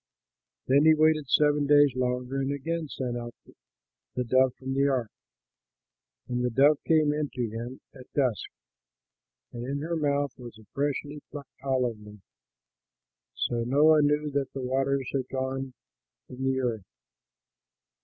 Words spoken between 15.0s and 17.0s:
had gone from the earth.